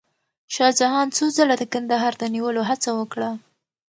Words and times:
شاه 0.53 0.71
جهان 0.79 1.07
څو 1.17 1.25
ځله 1.37 1.55
د 1.59 1.63
کندهار 1.73 2.13
د 2.17 2.23
نیولو 2.35 2.61
هڅه 2.69 2.89
وکړه. 2.99 3.29